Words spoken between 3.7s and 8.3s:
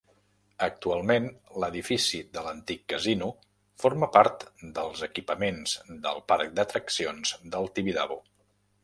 forma part dels equipaments del parc d'atraccions del Tibidabo.